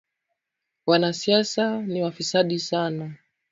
Wanasiasa 0.87 1.81
ni 1.81 2.03
wafisadi 2.03 2.59
sana 2.59 3.15